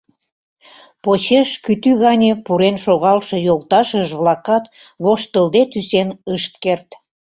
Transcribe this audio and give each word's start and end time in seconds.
Почеш 1.03 1.49
кӱтӱ 1.63 1.91
гане 2.03 2.31
пурен 2.45 2.75
шогалше 2.85 3.37
йолташыж-влакат 3.47 4.65
воштылде 5.03 5.61
тӱсен 5.71 6.09
ышт 6.35 6.53
керт. 6.63 6.87